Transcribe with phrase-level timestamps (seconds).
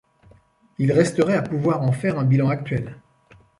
[0.79, 2.97] Il resterait à pouvoir en faire un bilan actuel.